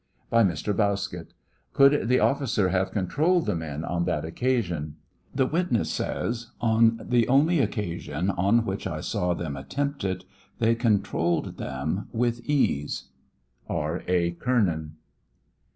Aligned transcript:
By 0.31 0.43
Mr. 0.43 0.75
Bauskett: 0.75 1.31
Could 1.73 2.07
the 2.09 2.19
officer 2.19 2.69
have 2.69 2.91
controlled 2.91 3.45
the 3.45 3.55
men 3.55 3.85
on 3.85 4.05
that 4.05 4.25
occasion? 4.25 4.95
The 5.35 5.45
witness 5.45 5.91
says, 5.91 6.47
on 6.59 6.99
the 7.03 7.27
only 7.27 7.59
occasion 7.59 8.31
on 8.31 8.65
which 8.65 8.87
I 8.87 9.01
saw 9.01 9.35
them 9.35 9.55
attempt 9.55 10.03
it, 10.03 10.25
they 10.57 10.73
controlled 10.73 11.59
them 11.59 12.07
with 12.11 12.39
ease. 12.49 13.09
E. 13.69 13.73
A. 13.73 14.31
KBENAN. 14.39 14.93